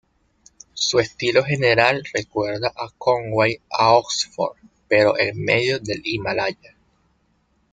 [0.73, 6.75] Su estilo general recuerda a Conway a Oxford, pero en medio del Himalaya.